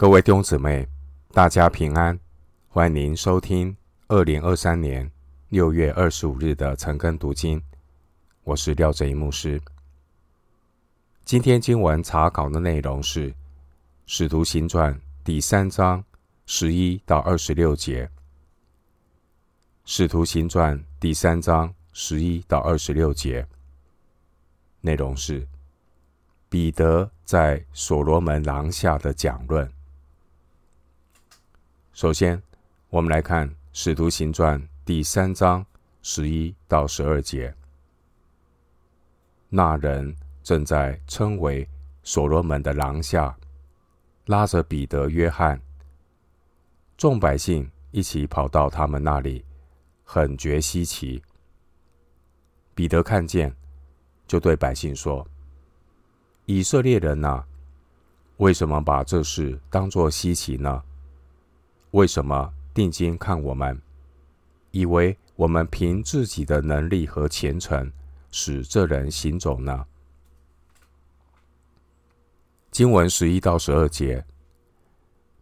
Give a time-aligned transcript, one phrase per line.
[0.00, 0.86] 各位弟兄姊妹，
[1.32, 2.16] 大家平安！
[2.68, 3.76] 欢迎收听
[4.06, 5.10] 二零二三年
[5.48, 7.60] 六月二十五日的晨更读经。
[8.44, 9.60] 我是廖正一牧师。
[11.24, 13.32] 今天经文查考的内容是
[14.06, 16.04] 《使徒行传》第三章
[16.46, 18.06] 十一到二十六节。
[19.84, 23.44] 《使徒行传》第三章十一到二十六节
[24.80, 25.44] 内容是
[26.48, 29.68] 彼得在所罗门廊下的讲论。
[31.98, 32.40] 首先，
[32.90, 35.66] 我们来看《使徒行传》第三章
[36.00, 37.52] 十一到十二节。
[39.48, 41.68] 那人正在称为
[42.04, 43.36] 所罗门的廊下，
[44.26, 45.60] 拉着彼得、约翰，
[46.96, 49.44] 众百姓一起跑到他们那里，
[50.04, 51.20] 很觉稀奇。
[52.76, 53.52] 彼得看见，
[54.28, 55.26] 就对百姓说
[56.46, 57.44] ：“以色列人哪，
[58.36, 60.80] 为什么把这事当作稀奇呢？”
[61.92, 63.80] 为什么定睛看我们，
[64.70, 67.90] 以为我们凭自己的能力和虔诚
[68.30, 69.86] 使这人行走呢？
[72.70, 74.24] 经文十一到十二节，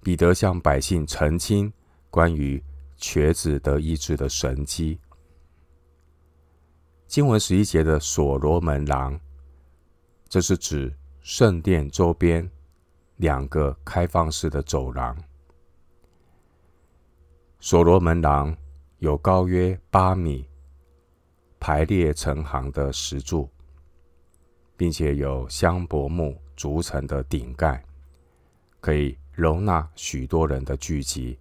[0.03, 1.72] 彼得向百姓澄清
[2.11, 2.62] 关于
[2.97, 4.98] 瘸子得医治的神迹。
[7.08, 9.19] 经文十一节的所罗门廊，
[10.28, 12.48] 这是指圣殿周边
[13.16, 15.16] 两个开放式的走廊。
[17.67, 18.56] 所罗门廊
[18.98, 20.48] 有高约八米、
[21.59, 23.50] 排列成行的石柱，
[24.77, 27.84] 并且有香柏木筑成的顶盖，
[28.81, 31.37] 可以容纳许多人的聚集，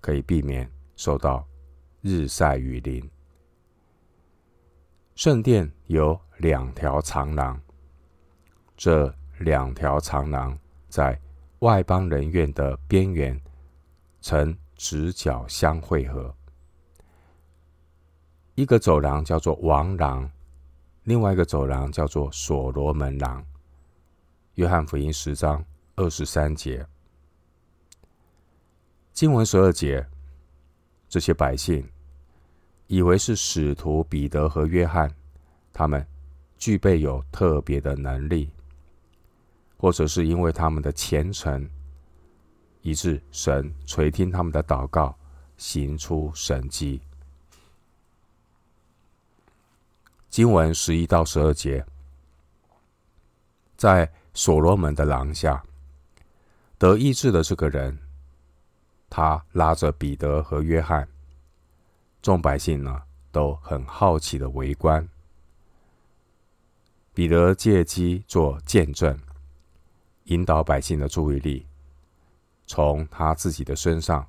[0.00, 1.46] 可以避免受到
[2.00, 3.06] 日晒雨淋。
[5.14, 7.60] 圣殿有两条长廊，
[8.74, 10.58] 这两条长廊
[10.88, 11.20] 在
[11.58, 13.38] 外邦人院的边缘，
[14.22, 16.34] 呈直角相会合，
[18.56, 20.28] 一个走廊叫做王廊，
[21.04, 23.46] 另外一个走廊叫做所罗门廊。
[24.54, 25.64] 约翰福音十章
[25.94, 26.84] 二十三节，
[29.12, 30.04] 经文十二节，
[31.08, 31.88] 这些百姓
[32.88, 35.08] 以为是使徒彼得和约翰，
[35.72, 36.04] 他们
[36.58, 38.50] 具备有特别的能力，
[39.76, 41.70] 或者是因为他们的虔诚。
[42.82, 45.16] 以致神垂听他们的祷告，
[45.56, 47.00] 行出神迹。
[50.28, 51.84] 经文十一到十二节，
[53.76, 55.62] 在所罗门的廊下
[56.78, 57.98] 得医治的这个人，
[59.10, 61.06] 他拉着彼得和约翰，
[62.22, 65.06] 众百姓呢都很好奇的围观。
[67.14, 69.20] 彼得借机做见证，
[70.24, 71.66] 引导百姓的注意力。
[72.72, 74.26] 从他自己的身上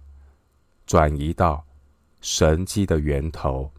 [0.85, 1.63] 转移到
[2.19, 3.71] 神迹的源头，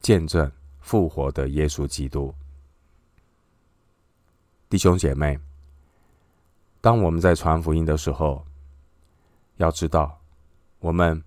[0.00, 0.48] 见证
[0.78, 2.32] 复活的耶稣基督。
[4.70, 5.36] 弟兄姐妹，
[6.80, 8.46] 当我们在传福音的时候，
[9.56, 10.20] 要知道
[10.78, 11.20] 我们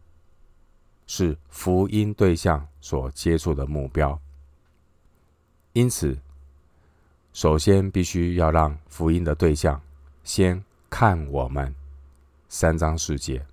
[1.05, 4.17] 是福音对象所接触的目标，
[5.73, 6.17] 因此，
[7.33, 9.81] 首先必须要让福音的对象
[10.23, 11.75] 先看我们。
[12.49, 13.45] 三章世界，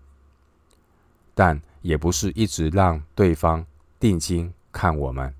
[1.34, 3.66] 但也不是一直让对方
[3.99, 5.34] 定睛看我们，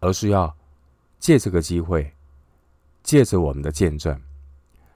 [0.00, 0.56] 而是要
[1.18, 2.14] 借这个机会，
[3.02, 4.20] 借着我们的见证，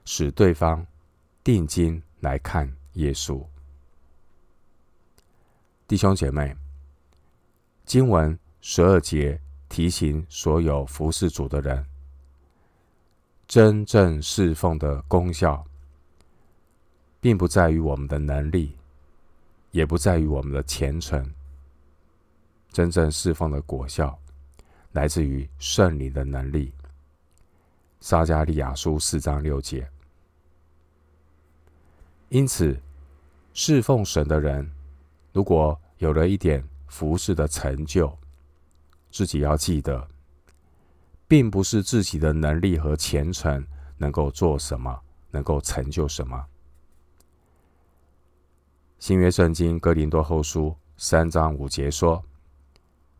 [0.05, 0.85] 使对方
[1.43, 3.45] 定睛来看耶稣。
[5.87, 6.55] 弟兄姐妹，
[7.85, 9.39] 经文十二节
[9.69, 11.85] 提醒所有服侍主的人，
[13.47, 15.63] 真正侍奉的功效。
[17.25, 18.77] 并不在于我们的能力，
[19.71, 21.27] 也不在于我们的虔诚。
[22.71, 24.15] 真正侍奉的果效，
[24.91, 26.71] 来自于圣灵的能力。
[27.99, 29.89] 撒迦利亚书四章六节。
[32.29, 32.79] 因此，
[33.55, 34.71] 侍奉神的人，
[35.33, 38.15] 如果有了一点服侍的成就，
[39.09, 40.07] 自己要记得，
[41.27, 43.65] 并不是自己的能力和虔诚
[43.97, 45.01] 能够做什么，
[45.31, 46.45] 能够成就什么。
[48.97, 52.23] 新约圣经哥林多后书三章五节说，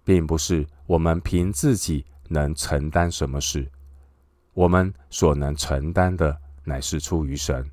[0.04, 3.70] 并不是我们凭自己能承担什么事，
[4.54, 7.70] 我们所能承担的乃是出于神。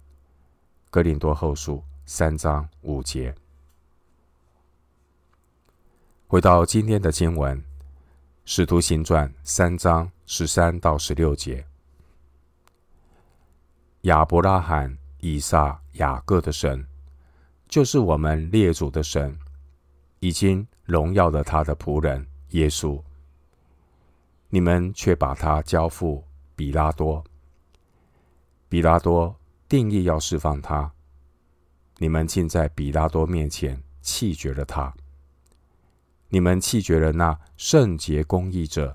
[0.90, 3.34] 哥林多后书三章五节。
[6.26, 7.62] 回到今天的经文，
[8.44, 11.64] 使徒行传三章十三到十六节，
[14.02, 16.86] 亚伯拉罕以撒、雅各的神，
[17.72, 19.34] 就是我们列祖的神，
[20.20, 23.02] 已经荣耀了他的仆人耶稣。
[24.50, 26.22] 你们却把他交付
[26.54, 27.24] 比拉多，
[28.68, 29.34] 比拉多
[29.70, 30.92] 定意要释放他，
[31.96, 34.92] 你们竟在比拉多面前弃绝了他。
[36.28, 38.94] 你们弃绝了那圣洁公义者，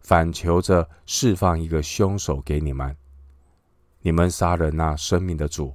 [0.00, 2.96] 反求着释放一个凶手给你们。
[4.00, 5.72] 你们杀了那生命的主，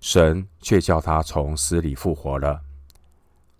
[0.00, 2.60] 神却叫他从死里复活了。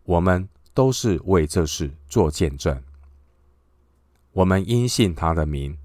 [0.04, 2.82] 我们都是为这事做见证。
[4.32, 5.76] 我们因信他的名，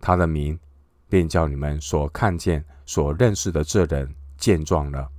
[0.00, 0.58] 他的名
[1.08, 5.10] 便叫你们所看见、所认识的这人健壮了。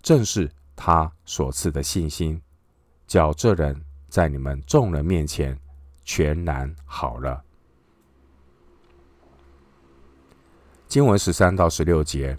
[0.00, 2.40] 正是他所赐的信心。
[3.04, 3.78] 叫这人
[4.08, 5.58] 在你们众人面前
[6.02, 7.44] 全然好了。
[10.88, 12.38] 经文十三到十六节，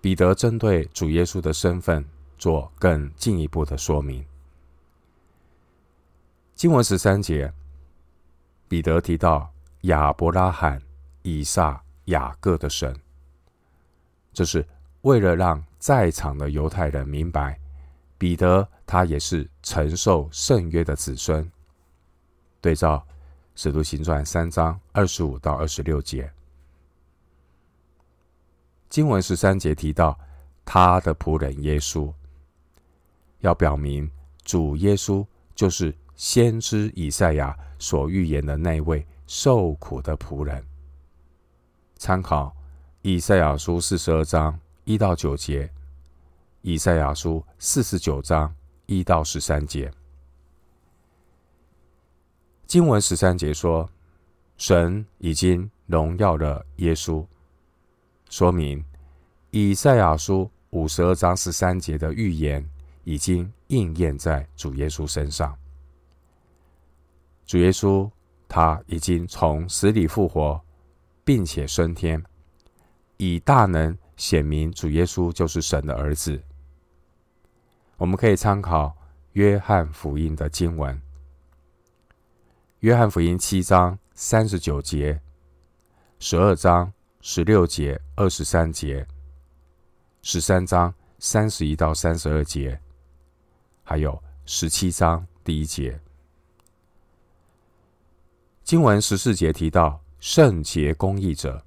[0.00, 2.04] 彼得针对主耶稣的身份
[2.38, 4.24] 做更进一步的说明。
[6.54, 7.52] 经文十三节，
[8.68, 9.52] 彼得提到
[9.82, 10.80] 亚伯拉罕、
[11.22, 12.94] 以撒、雅各的神，
[14.32, 14.66] 这是
[15.02, 17.58] 为了让在场的犹太人明白。
[18.18, 21.46] 彼得他也是承受圣约的子孙。
[22.62, 22.96] 对照
[23.54, 26.32] 《使徒行传》三章二十五到二十六节，
[28.88, 30.18] 经文十三节提到
[30.64, 32.12] 他的仆人耶稣，
[33.40, 34.10] 要表明
[34.44, 40.64] 主耶稣就是先知以赛亚所预言的那位受苦的仆人。
[41.96, 42.54] 参考
[43.02, 45.70] 以赛亚书四十二章一到九节。
[46.62, 48.52] 以赛亚书四十九章
[48.86, 49.88] 一到十三节，
[52.66, 53.88] 经文十三节说
[54.58, 57.24] ：“神已经荣耀了耶稣。”
[58.28, 58.84] 说明
[59.50, 62.68] 以赛亚书五十二章十三节的预言
[63.04, 65.56] 已经应验在主耶稣身上。
[67.46, 68.10] 主耶稣
[68.48, 70.60] 他已经从死里复活，
[71.24, 72.22] 并且升天，
[73.16, 76.42] 以大能显明主耶稣就是神的儿子。
[77.96, 78.94] 我们可以参考
[79.32, 81.00] 约翰福音的经文，
[82.80, 85.20] 约翰福音七章三十九节、
[86.18, 86.92] 十二章
[87.28, 89.04] 十六节、二十三节、
[90.22, 92.80] 十三章三十一到三十二节，
[93.82, 96.00] 还有十七章第一节。
[98.62, 101.60] 经文十四节提到圣洁公义者，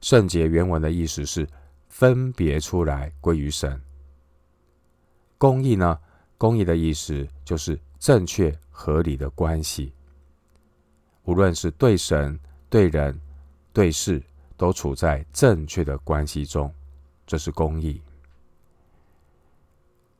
[0.00, 1.44] 圣洁原文的意思是
[1.88, 3.82] 分别出来归于神。
[5.36, 5.98] 公义呢？
[6.38, 9.92] 公义的意思就是正确合理的关系，
[11.24, 12.38] 无论是对神、
[12.70, 13.20] 对人、
[13.72, 14.22] 对事，
[14.56, 16.72] 都处在正确的关系中，
[17.26, 18.00] 这是公义。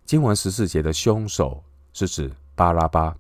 [0.05, 1.63] 经文十四节的凶手
[1.93, 3.17] 是指巴拉巴，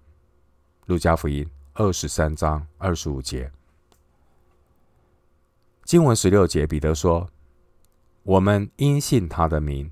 [0.87, 3.51] 路加福音二十三章二十五节。
[5.85, 7.29] 经文十六节，彼得说
[8.23, 9.91] ：“我们因信他的名，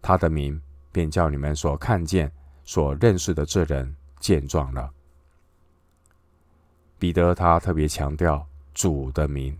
[0.00, 0.60] 他的名。”
[0.90, 2.32] 便叫你们所看见、
[2.64, 4.90] 所认识的这人健壮了。
[6.98, 8.44] 彼得他特别强调
[8.74, 9.56] 主的名，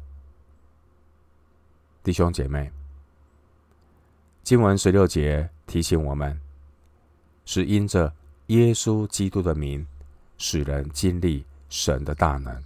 [2.09, 2.73] 弟兄姐妹，
[4.43, 6.41] 经文十六节提醒我们，
[7.45, 8.11] 是因着
[8.47, 9.87] 耶稣基督的名，
[10.39, 12.65] 使人经历神的大能。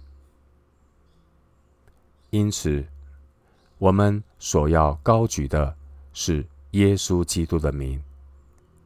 [2.29, 2.85] 因此，
[3.79, 5.75] 我们所要高举的
[6.13, 8.01] 是耶稣基督的名。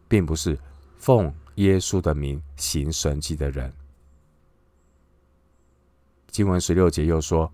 [0.07, 0.57] 并不是
[0.97, 3.71] 奉耶稣的名行神迹的人。
[6.31, 7.51] 经文十六节又说：“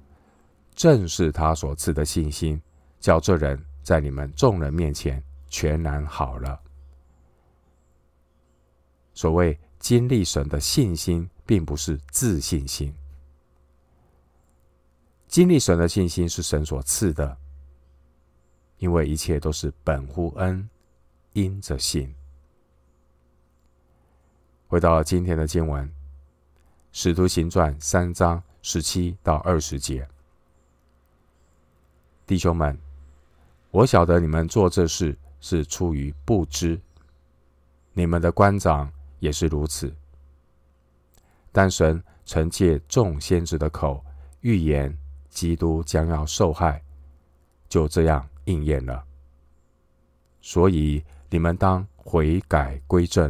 [0.73, 2.61] 正是他所赐的信心，
[3.03, 6.57] 叫这人在你们众人面前全然好了。”
[9.13, 12.95] 所谓经历神的信心，并不是自信心。
[15.27, 17.37] 经历神的信心是神所赐的，
[18.77, 20.69] 因为一切都是本乎恩，
[21.33, 22.15] 因着信。
[24.67, 25.85] 回到今天的经文，
[26.93, 30.07] 《使徒行传》三章十七到二十节，
[32.25, 32.79] 弟兄们，
[33.73, 36.79] 我晓得你们做这事是出于不知，
[37.93, 38.87] 你们的官长
[39.17, 39.91] 也是如此。
[41.51, 44.05] 但神曾借众先知的口
[44.41, 44.95] 预言
[45.31, 46.83] 基督将要受害，
[47.67, 49.03] 就这样应验了。
[50.39, 53.29] 所以你们当悔改归正。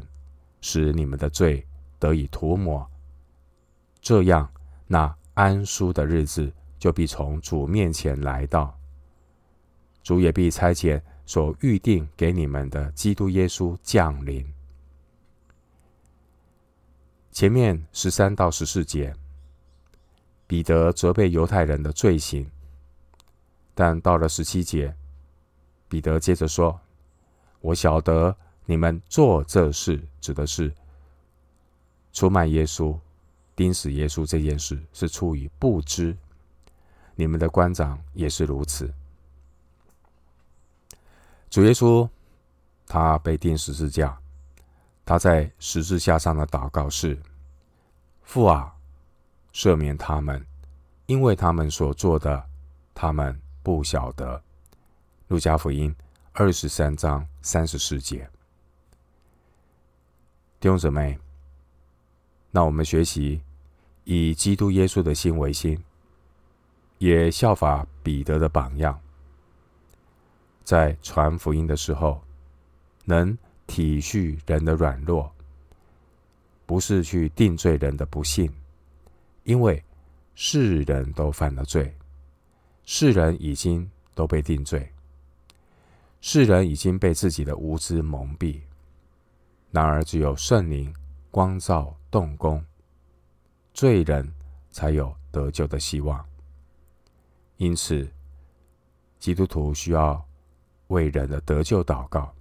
[0.66, 1.68] 使你们的罪
[2.00, 2.90] 得以涂抹，
[4.00, 4.50] 这样
[4.88, 8.74] 那安舒的日子就必从主面前来到。
[10.04, 14.46] 主也必差遣所预定给你们的基督耶稣降临。
[17.32, 19.16] 前面十三到十四节，
[20.46, 22.48] 彼得责备犹太人的罪行，
[23.74, 24.96] 但到了十七节，
[25.88, 26.80] 彼得接着说
[27.62, 30.72] ：“我晓得你们做这事，指的是
[32.12, 32.96] 出卖耶稣、
[33.56, 36.16] 钉死耶稣这件事，是出于不知。
[37.16, 38.94] 你们的官长也是如此。
[41.54, 42.10] 主耶稣
[42.88, 44.18] 他被钉十字架。”
[45.06, 47.22] 他在十字架上的祷告是
[48.24, 48.74] ：“父啊，
[49.54, 50.44] 赦免他们，
[51.06, 52.44] 因为他们所做的，
[52.96, 54.42] 他们不晓得。”
[55.30, 55.96] 路加福音
[56.32, 58.28] 二十三章三十四节。
[60.60, 61.20] 弟兄姊妹，
[62.50, 63.44] 那我们学习
[64.06, 65.84] 以基督耶稣的心为心，
[66.98, 69.00] 也效法彼得的榜样，
[70.64, 72.22] 在传福音的时候，
[73.06, 73.38] 能。
[73.66, 75.34] 体恤人的软弱，
[76.66, 78.52] 不是去定罪人的不信，
[79.46, 79.82] 因为
[80.36, 81.96] 世人都犯了罪，
[82.84, 84.92] 世人已经都被定罪，
[86.20, 88.60] 世人已经被自己的无知蒙蔽。
[89.72, 90.94] 然而，只有圣灵
[91.32, 92.64] 光照动工，
[93.74, 94.30] 罪人
[94.72, 96.24] 才有得救的希望。
[97.56, 98.12] 因此，
[99.20, 100.24] 基督徒需要
[100.94, 102.34] 为人的得救祷告。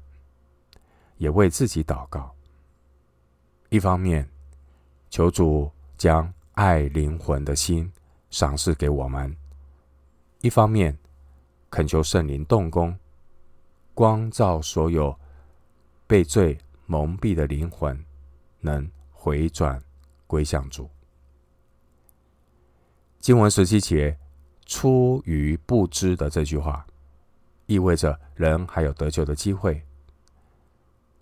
[1.18, 2.34] 也为自己祷告。
[3.68, 4.28] 一方面，
[5.08, 7.88] 求主将爱灵魂的心
[8.28, 9.30] 赏赐给我们；
[10.40, 10.98] 一方面，
[11.70, 12.98] 恳求圣灵动工，
[13.94, 15.16] 光照所有
[16.08, 18.04] 被罪蒙蔽的灵魂，
[18.58, 19.80] 能回转
[20.26, 20.90] 归向主。
[23.20, 24.18] 经文十七节
[24.66, 26.84] “出于不知”的这句话，
[27.72, 29.82] 意味着人还有得救的机会。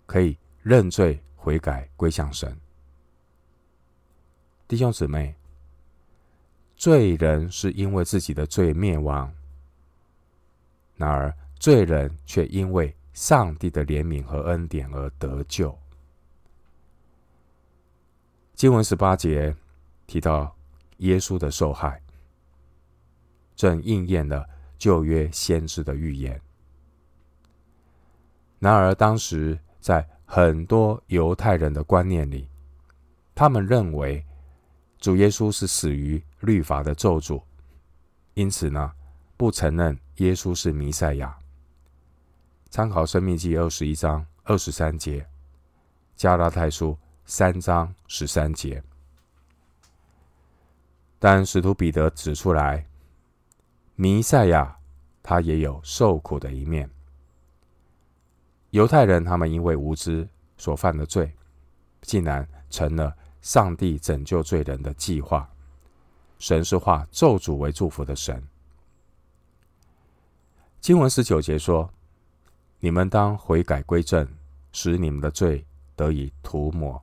[0.05, 2.59] 可以认罪悔改归向神，
[4.67, 5.33] 弟兄姊妹，
[6.75, 9.33] 罪人是因为自己的罪灭亡，
[10.97, 15.73] 然而罪人却因为上帝的怜悯和恩典而得救。
[18.53, 19.55] 经文十八节
[20.05, 20.53] 提到
[20.97, 22.01] 耶稣的受害，
[23.55, 24.45] 正应验了
[24.81, 26.41] 旧约先知的预言。
[28.57, 29.59] 然而当时。
[29.81, 32.47] 在很多犹太人的观念里，
[33.33, 34.23] 他们认为
[34.99, 37.41] 主耶稣是死于律法的咒诅，
[38.35, 38.93] 因此呢，
[39.35, 41.35] 不承认耶稣是弥赛亚。
[42.69, 45.21] 参考《生命记》二十一章二十三节，
[46.15, 46.91] 《加拉太书》
[47.25, 48.83] 三章十三节。
[51.17, 52.85] 但使徒彼得指出来，
[54.01, 54.79] 弥赛亚
[55.21, 56.89] 他也有受苦的一面。
[58.71, 60.27] 犹太人他们因为无知
[60.57, 61.31] 所犯的罪，
[62.01, 65.47] 竟然成了上帝拯救罪人的计划。
[66.39, 68.43] 神是化咒诅为祝福的神。
[70.79, 71.87] 经文十九节说
[72.81, 74.27] ：“你们当悔改归正，
[74.71, 75.63] 使你们的罪
[75.95, 76.99] 得以涂抹。”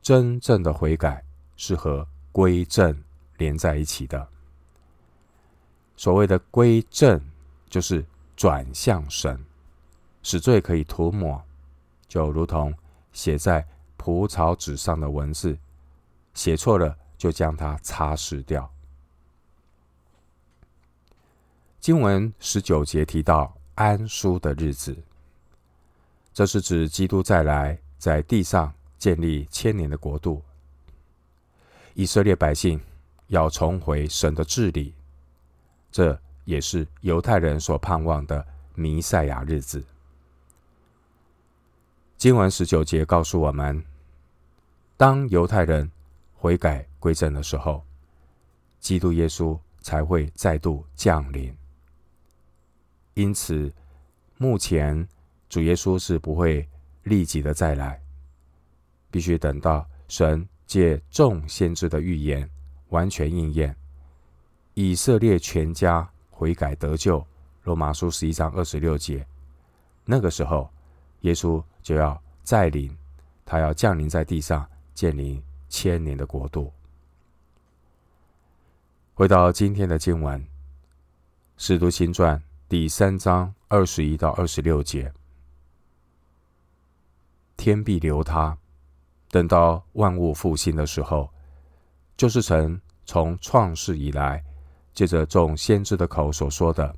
[0.00, 1.22] 真正的悔改
[1.58, 3.04] 是和归正
[3.36, 4.26] 连在一起的。
[6.02, 7.22] 所谓的归正，
[7.70, 8.04] 就是。
[8.34, 9.38] 转向神，
[10.22, 11.40] 使罪可以涂抹，
[12.08, 12.74] 就如同
[13.12, 13.64] 写在
[13.96, 15.56] 蒲草纸上的文字，
[16.34, 18.68] 写错了就将它擦拭掉。
[21.78, 24.96] 经文十九节提到安舒的日子，
[26.32, 30.42] 这是指基督再来，在地上建立千年的国度，
[31.94, 32.80] 以色列百姓
[33.28, 34.94] 要重回神的治理。
[35.92, 36.18] 这。
[36.44, 38.44] 也是犹太人所盼望的
[38.74, 39.80] 弥赛亚日子。
[42.18, 43.80] 经文十九节告诉我们，
[44.96, 45.88] 当犹太人
[46.34, 47.84] 悔改归正的时候，
[48.80, 51.56] 基督耶稣才会再度降临。
[53.14, 53.72] 因此，
[54.36, 55.06] 目前
[55.48, 56.68] 主耶稣是不会
[57.04, 58.02] 立即的再来，
[59.12, 62.50] 必须等到神借众先知的预言
[62.88, 63.76] 完全应验，
[64.74, 66.08] 以色列全家。
[66.34, 67.24] 悔改得救，
[67.62, 69.24] 罗马书十一章二十六节，
[70.04, 70.68] 那个时候，
[71.20, 72.92] 耶稣就要再临，
[73.44, 76.72] 他要降临在地上，建立千年的国度。
[79.14, 80.40] 回到今天的经文，
[81.56, 82.36] 《使徒行传》
[82.68, 85.12] 第三章二十一到二十六节，
[87.56, 88.58] 天必留他，
[89.30, 91.30] 等到万物复兴的时候，
[92.16, 94.42] 就是神从创世以来。
[94.92, 96.94] 借着众先知的口所说的。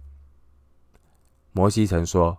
[1.52, 2.36] 摩西曾说：“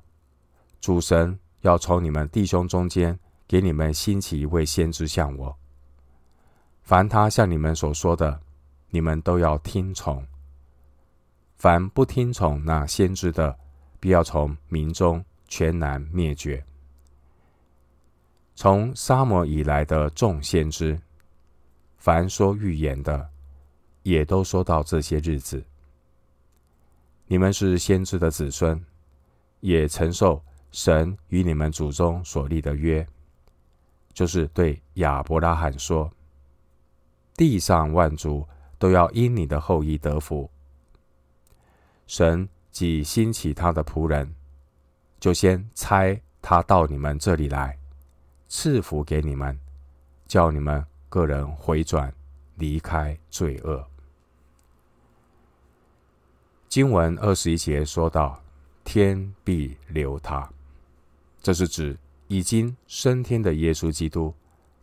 [0.82, 5.56] 主神要从你们弟兄中间给你们兴起一位先知像我。
[6.82, 8.40] 凡他向你们所说的，
[8.90, 10.22] 你们都要听从；
[11.56, 13.58] 凡不听从那先知的，
[14.00, 16.64] 必要从民中全然灭绝。”
[18.58, 20.98] 从撒母以来的众先知，
[21.98, 23.30] 凡说预言的，
[24.06, 25.62] 也都说到这些日子。
[27.28, 28.82] 你们是先知的子孙。
[29.62, 33.08] 也承受神与你们祖宗所立的约，
[34.14, 36.12] 就是对亚伯拉罕说
[37.36, 38.48] ：“地上万族
[38.78, 40.48] 都要因你的后裔得福。”
[42.06, 44.36] 神既兴起他的仆人，
[45.20, 47.76] 就先差他到你们这里来，
[48.48, 49.60] 赐福给你们，
[50.28, 52.14] 叫你们个人回转，
[52.58, 53.84] 离开罪恶。
[56.76, 58.38] 经文二十一节说到。
[58.84, 60.52] 天必留他，
[61.42, 64.34] 这是指已经升天的耶稣基督，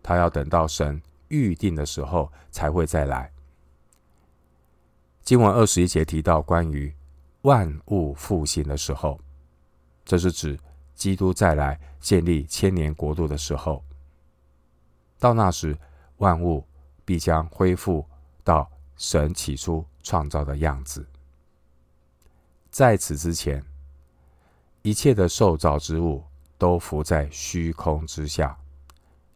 [0.02, 3.30] 他要等到神预定的时候才会再来。
[5.22, 6.90] 经文二十一节提到关于
[7.42, 9.20] 万物复兴的时候，
[10.02, 10.58] 这是指
[10.94, 13.84] 基督再来建立千年国度的时候。
[15.18, 15.76] 到那时，
[16.16, 16.66] 万物
[17.04, 18.02] 必将恢复
[18.42, 21.06] 到神起初创造的样子。
[22.72, 23.62] 在此之前，
[24.80, 26.24] 一切的受造之物
[26.56, 28.58] 都伏在虚空之下，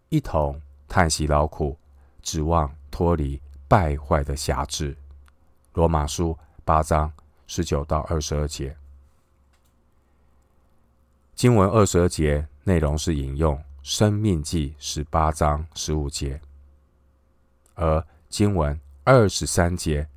[0.09, 1.79] 一同叹息劳苦，
[2.23, 3.39] 指望脱离
[3.69, 4.97] 败坏的辖制。
[5.75, 7.13] 罗马书八章
[7.47, 8.75] 十九到二十二节，
[11.35, 16.41] 经文二十二节内容是引用生命记十八章十五节，
[17.75, 20.09] 而经文二十三节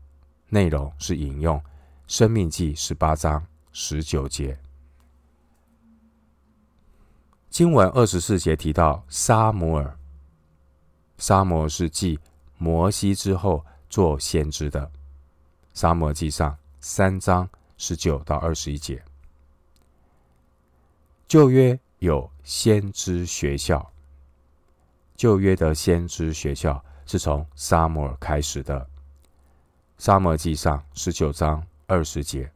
[0.47, 1.61] 内容是引用
[2.09, 4.57] 生命记十八章十九节。
[7.51, 9.95] 经文二十四节提到撒母耳，
[11.19, 12.19] 撒母耳是继
[12.57, 14.91] 摩西之后做先知的。
[15.75, 19.00] 沙摩记上三章十九到二十一节。
[21.27, 23.87] 旧约有先知学校，
[25.15, 28.89] 旧约的先知学校是从沙摩尔开始的。
[30.00, 32.49] 沙摩记上十九章二十节。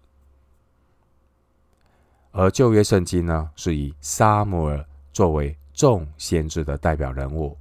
[2.31, 7.57] 而旧约圣经呢，是以撒母耳作为众先知的代表人物。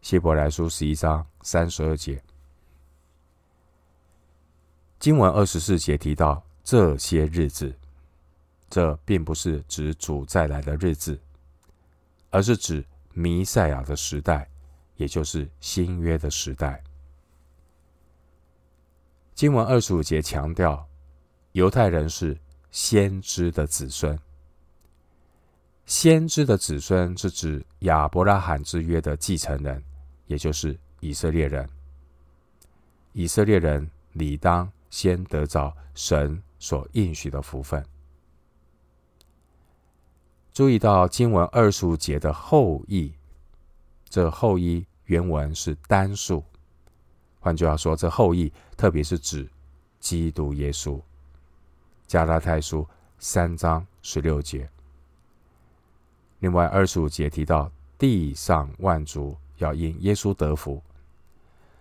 [0.00, 2.20] 希伯来书十一章三十二节，
[4.98, 7.72] 经文二十四节提到这些日子，
[8.70, 11.20] 这并不是指主再来的日子，
[12.30, 12.82] 而是指
[13.12, 14.48] 弥赛亚的时代，
[14.96, 16.82] 也就是新约的时代。
[19.34, 20.86] 经文二十五节强调，
[21.52, 22.38] 犹太人是。
[22.72, 24.18] 先知的子孙，
[25.84, 29.84] 先知的子孙是指亚伯拉罕之约的继承人，
[30.26, 31.68] 也就是以色列人。
[33.12, 37.84] 以色列人理当先得着神所应许的福分。
[40.54, 43.12] 注意到经文二十五节的后裔，
[44.08, 46.42] 这后裔原文是单数，
[47.42, 49.48] 换句话说，这后裔特别是指
[49.98, 50.98] 基督耶稣。
[52.06, 52.86] 加拉太书
[53.18, 54.70] 三章十六节，
[56.38, 60.80] 另外二十五节提到地上万族要因耶稣得福，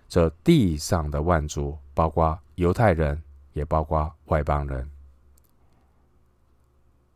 [0.09, 3.21] 这地上的万族包括犹太人，
[3.53, 4.89] 也包括外邦人。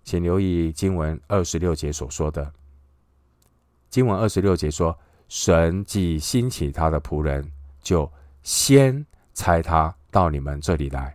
[0.03, 2.53] 请留意经文二十六节所说的，
[3.89, 4.95] 经文二十六节说
[5.27, 8.11] ：“神既兴起他的仆人，就
[8.45, 9.03] 先
[9.33, 11.13] 差他到你们这里来。”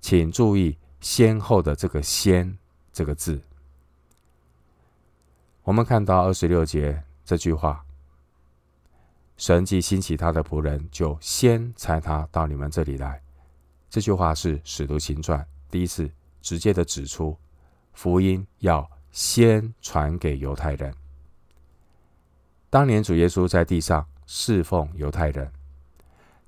[0.00, 2.58] 请注意先后的这个“先”
[2.92, 3.40] 这个字。
[5.62, 7.84] 我们看到二十六节这句话
[9.36, 13.20] ：“神既兴起他的仆人，就先差他到你们这里来。”
[13.88, 15.38] 这句话是《使徒行传》
[15.70, 16.10] 第一次
[16.42, 17.38] 直接的指出，
[17.92, 20.92] 福音要先传给犹太人。
[22.68, 25.50] 当年主耶稣在地上侍奉犹太人，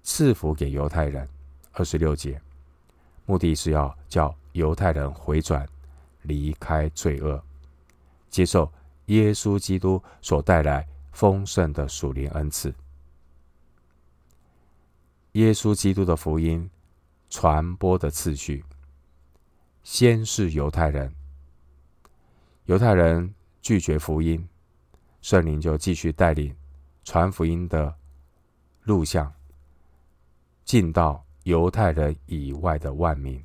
[0.07, 1.29] 赐福给犹太人。
[1.73, 2.41] 二十六节。
[3.27, 5.69] 目的是要叫犹太人回转，
[6.23, 7.43] 离开罪恶，
[8.31, 8.73] 接受
[9.07, 12.73] 耶稣基督所带来丰盛的属灵恩赐。
[15.33, 16.71] 耶稣基督的福音
[17.29, 18.65] 传播的次序，
[19.83, 21.13] 先是犹太人，
[22.67, 24.49] 犹太人拒绝福音，
[25.21, 26.55] 圣灵就继续带领
[27.03, 27.93] 传福音的
[28.85, 29.31] 路向，
[30.67, 33.41] 进到犹太人以外的万民。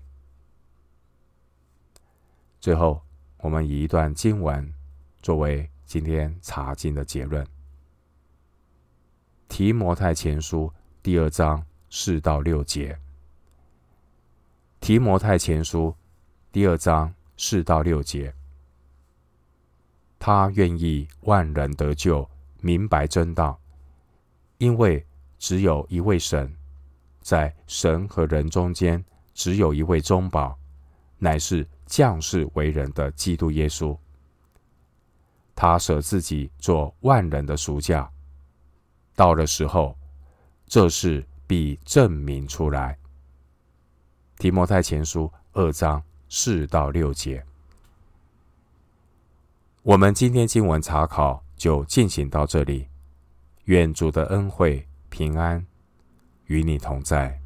[2.60, 2.99] 最后，
[3.38, 4.73] 我们以一段经文
[5.21, 7.45] 作为今天查经的结论：
[9.47, 12.97] 提摩太前书第二章四到六节。
[14.79, 15.95] 提摩太前书
[16.51, 18.34] 第二章四到六节，
[20.17, 22.27] 他愿意万人得救，
[22.62, 23.62] 明白真道，
[24.57, 25.05] 因为
[25.38, 26.51] 只有一位神，
[27.21, 29.03] 在神和人中间，
[29.34, 30.57] 只有一位中保，
[31.17, 31.67] 乃是。
[31.91, 33.97] 降世为人的基督耶稣，
[35.53, 38.10] 他舍自己做万人的赎价，
[39.13, 39.93] 到了时候，
[40.67, 42.97] 这事必证明出来。
[44.38, 47.43] 提摩太前书二章四到六节，
[49.81, 52.88] 我们今天经文查考就进行到这里。
[53.65, 55.67] 愿主的恩惠平安
[56.52, 57.40] 与你同在。